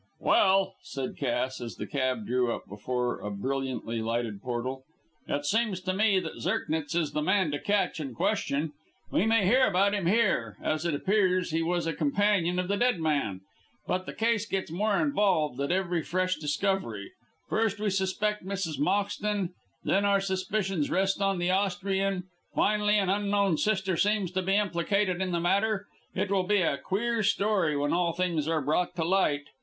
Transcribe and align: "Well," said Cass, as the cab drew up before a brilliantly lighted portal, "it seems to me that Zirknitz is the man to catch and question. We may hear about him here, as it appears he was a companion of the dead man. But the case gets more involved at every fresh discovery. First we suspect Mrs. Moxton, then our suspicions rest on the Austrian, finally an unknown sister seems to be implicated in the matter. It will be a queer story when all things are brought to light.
"Well," 0.19 0.73
said 0.81 1.15
Cass, 1.15 1.61
as 1.61 1.75
the 1.75 1.85
cab 1.85 2.25
drew 2.25 2.51
up 2.51 2.63
before 2.67 3.19
a 3.19 3.29
brilliantly 3.29 4.01
lighted 4.01 4.41
portal, 4.41 4.83
"it 5.27 5.45
seems 5.45 5.79
to 5.81 5.93
me 5.93 6.19
that 6.19 6.39
Zirknitz 6.41 6.95
is 6.95 7.11
the 7.11 7.21
man 7.21 7.51
to 7.51 7.59
catch 7.59 7.99
and 7.99 8.15
question. 8.15 8.71
We 9.11 9.27
may 9.27 9.45
hear 9.45 9.67
about 9.67 9.93
him 9.93 10.07
here, 10.07 10.57
as 10.59 10.87
it 10.87 10.95
appears 10.95 11.51
he 11.51 11.61
was 11.61 11.85
a 11.85 11.93
companion 11.93 12.57
of 12.57 12.67
the 12.67 12.77
dead 12.77 12.99
man. 12.99 13.41
But 13.85 14.07
the 14.07 14.13
case 14.15 14.47
gets 14.47 14.71
more 14.71 14.99
involved 14.99 15.61
at 15.61 15.71
every 15.71 16.01
fresh 16.01 16.37
discovery. 16.37 17.11
First 17.47 17.79
we 17.79 17.91
suspect 17.91 18.43
Mrs. 18.43 18.79
Moxton, 18.79 19.49
then 19.83 20.03
our 20.03 20.19
suspicions 20.19 20.89
rest 20.89 21.21
on 21.21 21.37
the 21.37 21.51
Austrian, 21.51 22.23
finally 22.55 22.97
an 22.97 23.11
unknown 23.11 23.55
sister 23.59 23.95
seems 23.95 24.31
to 24.31 24.41
be 24.41 24.55
implicated 24.55 25.21
in 25.21 25.31
the 25.31 25.39
matter. 25.39 25.85
It 26.15 26.31
will 26.31 26.47
be 26.47 26.63
a 26.63 26.79
queer 26.79 27.21
story 27.21 27.77
when 27.77 27.93
all 27.93 28.13
things 28.13 28.47
are 28.47 28.61
brought 28.61 28.95
to 28.95 29.03
light. 29.03 29.45